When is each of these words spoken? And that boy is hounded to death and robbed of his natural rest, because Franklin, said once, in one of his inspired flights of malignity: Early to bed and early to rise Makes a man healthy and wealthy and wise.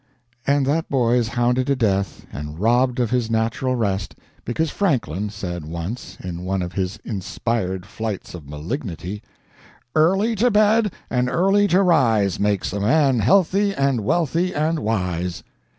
And 0.47 0.65
that 0.65 0.89
boy 0.89 1.11
is 1.13 1.27
hounded 1.27 1.67
to 1.67 1.75
death 1.75 2.25
and 2.33 2.57
robbed 2.59 2.99
of 2.99 3.11
his 3.11 3.29
natural 3.29 3.75
rest, 3.75 4.15
because 4.45 4.71
Franklin, 4.71 5.29
said 5.29 5.63
once, 5.63 6.17
in 6.21 6.43
one 6.43 6.63
of 6.63 6.73
his 6.73 6.97
inspired 7.05 7.85
flights 7.85 8.33
of 8.33 8.49
malignity: 8.49 9.21
Early 9.93 10.33
to 10.37 10.49
bed 10.49 10.91
and 11.11 11.29
early 11.29 11.67
to 11.67 11.83
rise 11.83 12.39
Makes 12.39 12.73
a 12.73 12.79
man 12.79 13.19
healthy 13.19 13.75
and 13.75 14.01
wealthy 14.03 14.55
and 14.55 14.79
wise. 14.79 15.43